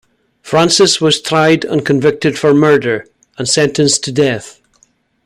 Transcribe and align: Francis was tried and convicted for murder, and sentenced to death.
Francis 0.41 0.99
was 0.99 1.21
tried 1.21 1.63
and 1.63 1.85
convicted 1.85 2.35
for 2.35 2.55
murder, 2.55 3.05
and 3.37 3.47
sentenced 3.47 4.03
to 4.03 4.11
death. 4.11 4.59